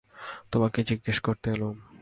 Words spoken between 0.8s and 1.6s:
জিজ্ঞাসা করতে